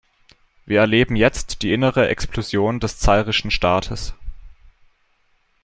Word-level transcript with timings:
Wir 0.65 0.79
erleben 0.79 1.15
jetzt 1.15 1.61
die 1.61 1.73
innere 1.73 2.07
Explosion 2.09 2.79
des 2.79 2.97
zairischen 2.97 3.51
Staates. 3.51 4.15